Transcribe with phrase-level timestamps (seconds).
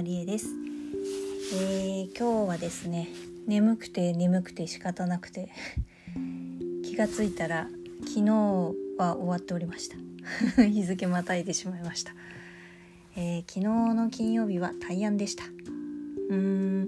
[0.00, 0.46] 野理恵です、
[1.54, 3.08] えー、今日はですね
[3.46, 5.50] 眠くて眠くて仕方なくて
[6.82, 7.68] 気がついたら
[8.06, 8.30] 昨日
[8.96, 9.96] は終わっておりました。
[10.64, 12.14] 日付またいでしまいました、
[13.16, 13.60] えー、昨日
[13.94, 15.44] の金曜日は大安でした。
[16.30, 16.86] うーん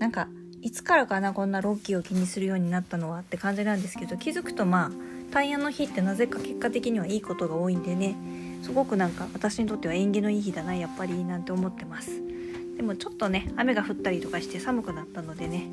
[0.00, 0.28] なんか
[0.60, 4.90] いつからかなこんなロッキーを気にするようになったのはって感じなんですけど気づくとまあ
[5.30, 8.16] 大安の日ってなぜか結果的にはいいことが多いんでね
[8.62, 12.27] すごくなんか私にとっては縁起のいい日だなやっぱりなんて思ってます。
[12.78, 15.68] でもちょっとね雨が降ったりとかして寒くなったのでね。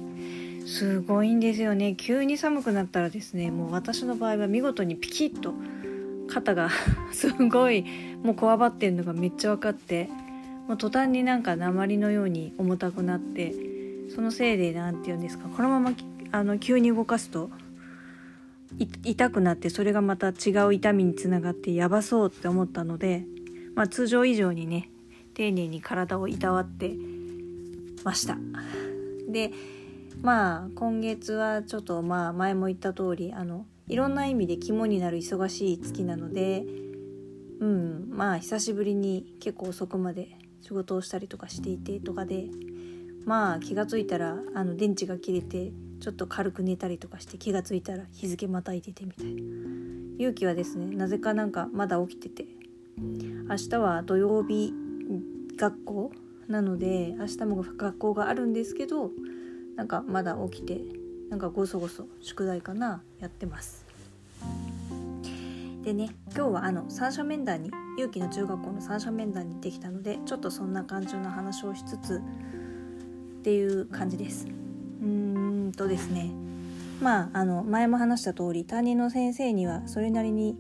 [0.66, 1.94] すごいんですよね。
[1.96, 5.54] 急に寒くなったらですねもう私の場合は見事にピキッと
[6.28, 6.70] 肩が
[7.14, 7.86] すごい
[8.24, 10.10] もうこわばってんのがめっちゃ分かって
[10.68, 13.54] もう途端になんか鉛のように重たくなって
[14.10, 15.94] そのせいで何て言うんですかこのまま
[16.32, 17.52] あの急に動かすと
[19.04, 23.26] 痛くなってそれがまた違う痛みにつながってやばそうって思ったので、
[23.76, 24.90] まあ、通常以上にね
[25.36, 26.96] 丁寧に体をいたわって
[28.04, 28.38] ました。
[29.30, 29.52] で
[30.22, 36.64] まあ今月はちょっとまあ前も言った通りあのいろんな意味で肝になる忙しい月なので
[37.60, 42.46] うんまあ久しぶりに結構遅くまで仕事をしたりとかしていてとかで
[43.26, 49.42] まあ気が付いたらあの電池が切れてちょっと軽く寝たりとかして気が付いたら日付またいでてみたいな。
[50.18, 52.46] 勇気はですねなぜかなんかまだ起きてて
[52.98, 54.74] 明日は土曜日
[55.58, 56.12] 学校
[56.48, 59.12] なので明日も学校があるんですけど
[59.76, 60.82] なんかまだ起きて
[61.30, 63.86] なんかごそごそ宿題かなやってます。
[65.84, 72.22] でね今日はあの三者面談に勇気の中学校の三者面談に行ってきたのでちょっとそんな感じの話をしつつ
[73.40, 74.48] っていう感じです。
[74.48, 76.32] うーんとですね。
[77.02, 80.58] まああの前も話した通り担任の先生にはそれなりに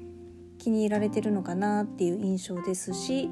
[0.57, 3.29] 気に入られてるのかなっていう印象ですし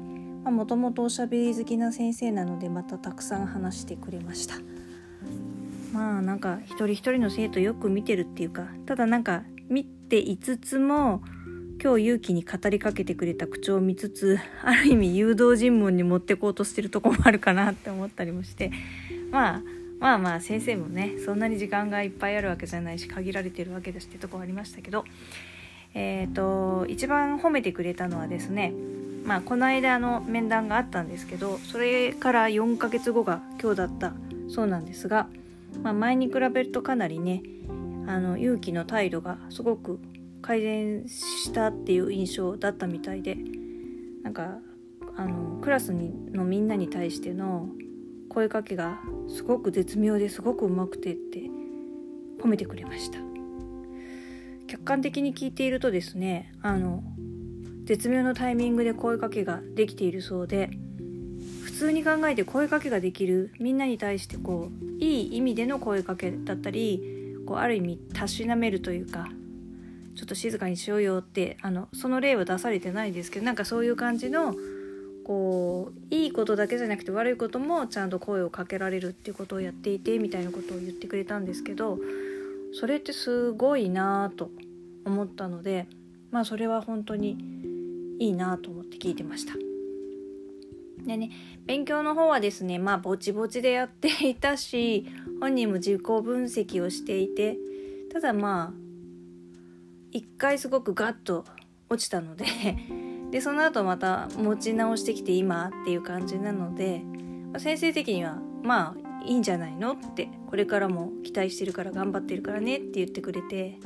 [0.50, 4.56] もともとおしゃべり好きな先生なのでまたたくさん話してくれました。
[5.92, 11.22] まあなんか一人一人の生徒よく見てるっていうかただなんか見ていつつも
[11.82, 18.70] 今日勇気に語りかけてくれた口調を見つつある意味誘導尋問に持ってこうとしてるとこもあるかなって思ったりもして。
[19.30, 19.62] まあ
[20.00, 25.04] まあまあ先生もねそんなに時間がいっぱいあるわけじゃないし限られてるわけだしってとこありましたけど。
[25.94, 28.72] えっ、ー、と一番褒めてくれたのはですね
[29.24, 34.12] まあこの間の面談があったんですけどそれから4ヶ月後が今日だった
[34.48, 35.28] そうなんですが、
[35.82, 37.42] まあ、前に比べるとかなりね
[38.06, 39.98] あの勇気の態度がすごく
[40.42, 43.36] 改善したっていう印象だったみたいで
[44.22, 44.58] なんか
[45.16, 47.68] あのクラスにのみんなに対しての
[48.28, 51.40] 声かけがすごく絶妙ですごくうまくてって
[52.42, 53.18] 褒めてくれました。
[54.66, 57.04] 客観的に聞いているとですねあの
[57.84, 60.70] 絶妙のタイミングで声かけができているそうで
[61.64, 67.02] 普通に考えて声かけができるみんなに対してこういい意味での声かけだったり
[67.46, 69.28] こうある意味たしなめるというか
[70.16, 74.54] ちょっと静かにしようよってあのその例は出されてないですけどなんかそういう感じの
[75.24, 81.98] こういいことだけじゃなくて悪いこともちゃんと声をかけられるっていうことをやっていてみたいなことを言ってくれたんですけど
[82.78, 84.50] それってすごいなと
[85.04, 85.86] 思ったので
[86.30, 87.73] まあそれは本当に
[88.18, 89.54] いいなと思って聞いてました。
[91.04, 91.30] でね
[91.66, 95.06] 勉強の方はですねまあぼちぼちでやっていたし
[95.40, 97.56] 本人も自己分析をしていて
[98.12, 98.84] ただまあ
[100.12, 101.44] 一回すごくガッと
[101.90, 102.46] 落ちたので
[103.30, 107.02] でその後また持ち直してきて今っていう感じなので、
[107.52, 113.78] ま、先生的にはまあいいんじゃないのってこれからも期待してるから頑張ってるからねって言ってくれて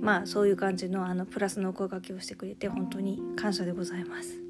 [0.00, 4.40] まあそういう感じのあのプラスの声かけをしてくれて本当に感謝でございます。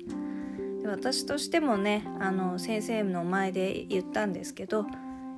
[0.83, 4.87] で私としてもねあの先生の前で言ったんですけど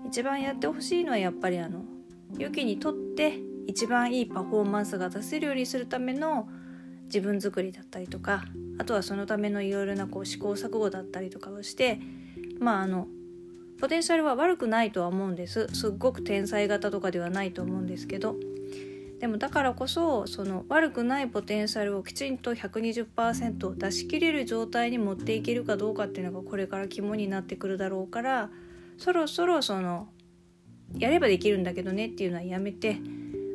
[0.06, 1.84] 一番やってほしいのはやっぱりあの
[2.38, 6.48] ユキにとって一番いいパフォーマンスが出せるようにするための
[7.04, 8.44] 自分作りだったりとか
[8.78, 12.00] あとはそのためのいろいろなこう試行錯誤だったりとかをして
[12.58, 13.06] まああの
[13.80, 18.36] ポテンシャルは悪くないとは思うんですすっごく天才型とかではないと思うんですけど
[19.22, 28.50] でもだからこそその悪くないポテンシャルをきちんと120%出し切れる状態に持っていけるかどうかっていうのがこれから肝になってくるだろうから
[28.98, 30.08] そろそろその
[30.98, 32.94] やればできるんだけどねっていうのはやめて、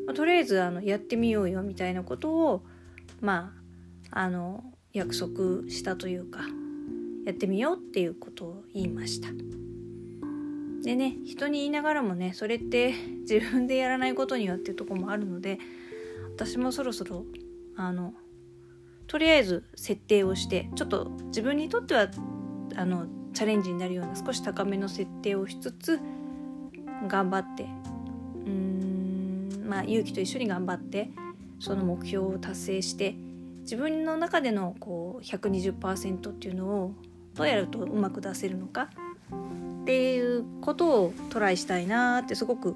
[0.06, 2.64] まあ、とりあえずあのやってみようよみたいなことを
[3.20, 3.54] ま
[4.12, 4.64] ああの
[4.94, 6.44] 約束したというか
[7.26, 9.28] やってみようっていうことを言いました。
[10.88, 12.94] でね人に言いながらもねそれって
[13.30, 15.60] 自分でやらないことにはっていうとこもあるので
[16.34, 17.26] 私もそろそろ
[17.76, 18.14] あの
[19.06, 22.08] とりあえず設定をしてちょっと自分にとっては
[22.78, 26.00] あのチャレンジになるような少し高めの設定をしつつ
[27.10, 31.12] 頑張ってうーんまあ勇気と一緒に頑張って
[31.60, 33.14] その目標を達成して
[33.64, 36.94] 自分の中でのこう120%っていうのを
[37.34, 38.90] どうやるとうまく出せるのか
[39.88, 42.76] っていうことをトライしたいなってすごく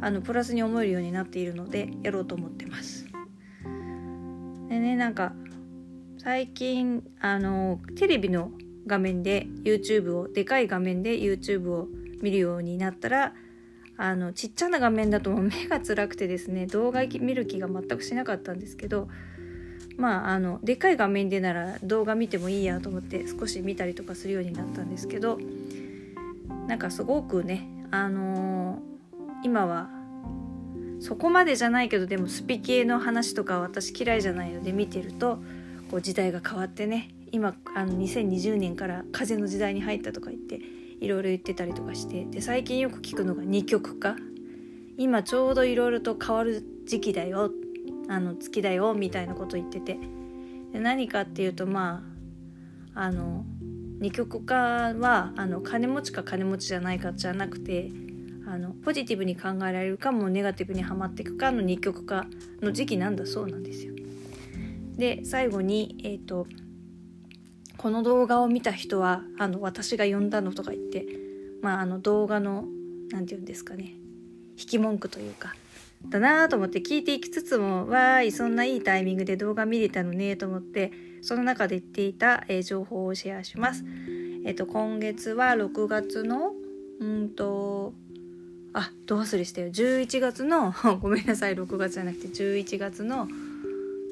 [0.00, 3.06] あのプラスに思えるようになっているのでやろうと思ってます。
[4.68, 5.34] でねなんか
[6.20, 8.50] 最近あのテレビの
[8.88, 11.86] 画面で YouTube をでかい画面で YouTube を
[12.22, 13.34] 見るようになったら
[13.96, 19.08] あのちっちゃな画面だともう 目が辛くてですね動画見る気が全くしなかったんですけど
[19.96, 25.38] まああのでっかい画面でなら動画見てもいいやと思って少し見たりとかするようになったんですけど
[26.68, 28.78] なんかすごくねあのー、
[29.42, 29.88] 今は
[31.00, 35.38] そこまでじゃないけどでもスピ系の話とか私嫌いじゃないので見てると
[35.90, 40.60] こう時代が変わってね今あの2020年から風の時代に入ったとか言って
[41.00, 44.16] いろいろ言ってたりとかしてで最近よく聞くのが二極化。
[45.00, 47.52] 今ちょうどいろいろと変わる時期だよ
[48.08, 49.96] あの月だよみたいなこと言ってて。
[50.72, 52.02] 何かっていうとま
[52.94, 53.44] ああの
[53.98, 54.54] 二極化
[54.94, 57.90] はあの金持ちか金持ちじゃないかじゃなくて
[58.46, 62.26] あのポジティブに考えられるかもネガティブにはまっていくかの二極化
[62.62, 63.94] の時期なんだそうなんですよ。
[64.96, 66.46] で最後に、えーと
[67.78, 71.06] この動画を見た人はあの私が呼んだのとか言って
[71.62, 72.64] まああの動画の
[73.10, 73.94] 何て言うんですかね
[74.58, 75.54] 引き文句というか
[76.06, 80.92] だなと思って聞いていきつつもわーいそんないいタイミングで動画見れたのねと思って
[81.22, 83.84] その中で言っていた、えー、情報をシェアします。
[84.44, 86.52] えっ、ー、と今月は6月の
[87.00, 87.92] うんと
[88.72, 89.68] あどう忘れしたよ。
[89.68, 91.54] 11月の ごめんなさい。
[91.54, 93.28] 6月じゃなくて11月の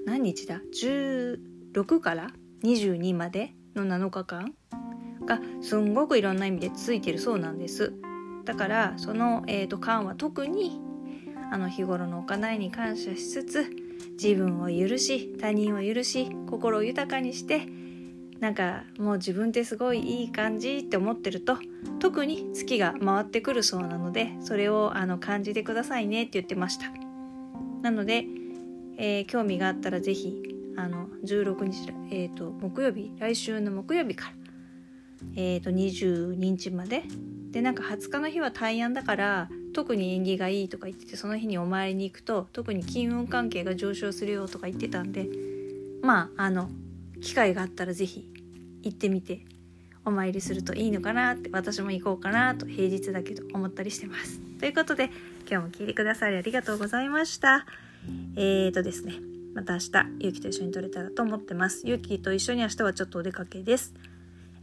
[0.05, 2.31] 何日だ？16から
[2.63, 4.55] ？22までの7日間？
[5.27, 7.93] がすんごくいろんな意味で続いてるそうなんです。
[8.45, 10.81] だからその、えーと、間は特に
[11.51, 13.67] あの日頃の行いに感謝しつつ
[14.23, 17.67] 自分を許し他人を許し心を豊かにして
[18.41, 21.59] なんかもう自分ってすごいいい感じって思ってると
[21.99, 26.87] 特に月が回ってくるそうなのでそれをあの感じてくださいねって言ってました。
[27.83, 28.27] なので、
[28.99, 30.43] えー、興味があったら是非
[30.77, 34.33] あの16日、えーと、木曜日来週の木曜日から、
[35.37, 37.05] えーと、22日まで。
[37.51, 45.29] でなんか20日の日は大安だから特に縁起がいいとか言っててその日にお参りに行くと特に金運関係が上昇するよとか言ってたんで
[46.01, 46.71] まああの
[47.21, 48.27] 機会があったら是非
[48.81, 49.45] 行ってみて
[50.07, 54.41] お参りするといいのかなって私も行こうかなと平日だけど思ったりしてます。
[54.59, 55.11] ということで
[55.47, 57.67] 今日も聞いてくださりありがとうございました。
[58.35, 59.17] えーとですね
[59.55, 59.91] また明日
[60.21, 63.93] ゆうきと一緒に撮れたらと思ってますゆうきと一緒に明日はちょっとお出かけです、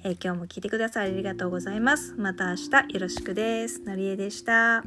[0.04, 2.14] えー、今日も聞いてくださりありがとうございます。
[2.18, 3.82] また明日よろしくです。
[3.82, 4.84] のりえでした。